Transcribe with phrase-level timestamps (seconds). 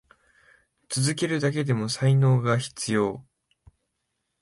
[0.89, 3.23] 続けるだけでも才能が必要。